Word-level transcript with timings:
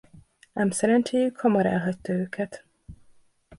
Ám 0.55 0.69
szerencséjük 0.69 1.37
hamar 1.39 1.65
elhagyta 1.65 2.13
őket. 2.13 2.65